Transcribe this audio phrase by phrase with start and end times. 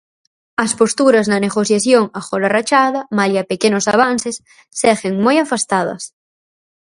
[0.65, 4.35] As posturas na negociación agora rachada, malia pequenos avances,
[4.81, 6.03] seguen moi afastadas.